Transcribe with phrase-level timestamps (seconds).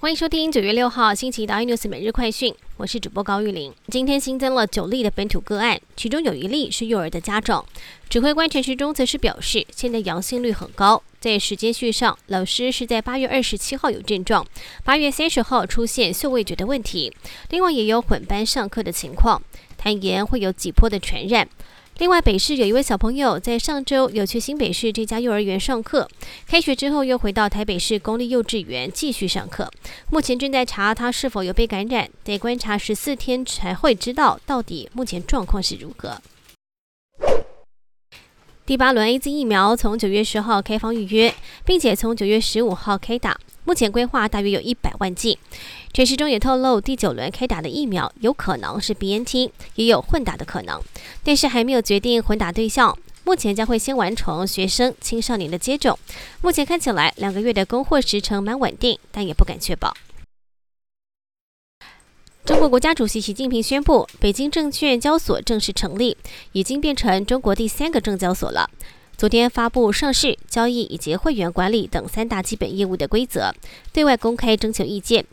[0.00, 3.74] 欢迎收听九月六号星期一的 iNews 每日快讯，我是主播高玉玲。
[3.88, 7.66] 今天新增了九例的本土个案，其中有一例是幼儿的家长。
[8.08, 11.02] 指挥官陈时中则是表示，现在阳性率很高。
[11.18, 14.46] 在时间序上，老师是在八月二十七号有症状，
[14.84, 17.12] 八月三十号出现嗅味觉的问题，
[17.50, 19.42] 另外也有混班上课的情况，
[19.76, 21.48] 坦言会有几波的传染。
[21.98, 26.08] 另外，北市有一位小朋友在上周有去新北市这家幼儿园上课，
[26.46, 29.68] 开学之后又回到台北市公立幼稚园继续上课。
[30.08, 36.22] 目前正在查他是否有被感染，得观察十四天才会知道到底目前状况是如何。
[38.64, 41.34] 第八轮 A Z 疫苗从九月十号开放预约，
[41.64, 45.38] 并且从九月十五号开打，目前规划大约有一百万剂。
[45.92, 50.80] 陈时中也透露，第九轮开打的疫苗有可能是 B N T，也有混打的可能，
[51.22, 52.98] 但是还没有决定混打对象。
[53.24, 55.98] 目前将会先完成学生、青少年的接种。
[56.40, 59.94] 目前看起来两个月的供货时程蛮稳定，但也不敢确保。
[62.46, 66.16] 中国国家主席习近平宣布，北京证券交所正式成立，
[66.52, 68.70] 已经变成中国第三个证交所了。
[69.18, 73.52] 昨天发布上市、交易以及会员管理等三大基本业务的规则，
[73.92, 75.26] 对外公开征求意见。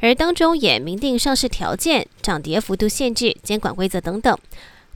[0.00, 4.38] 而当中也明定上市条件、涨跌幅度限制、监管规则等等。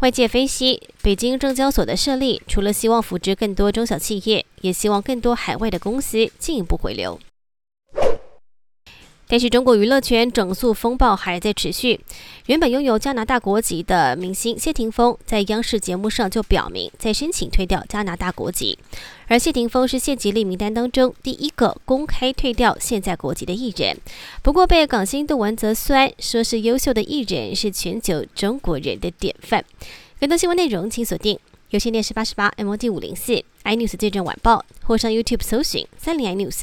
[0.00, 7.18] 外界分析，北京证交所的设立，除了希望扶植更多中小企业，也希望更多海外的公司进一步回流。
[9.34, 11.98] 但是中国娱乐圈整肃风暴还在持续。
[12.46, 18.78] 原本拥有加拿大国籍的明星谢霆锋，在央视节目上就表明在申请退掉加拿大国籍。
[19.26, 23.96] 而谢霆锋是谢吉利名单当中第一个公开退掉现在国籍的艺人。
[24.40, 29.64] 不过被港星杜文泽酸，说是优秀的艺人，是全球中国人的典范。
[30.20, 31.36] 更多新闻内容，请锁定
[31.70, 36.62] 有线电视八十八 MOD 五零四 iNews 最正晚报，或上 YouTube 搜寻三零 iNews。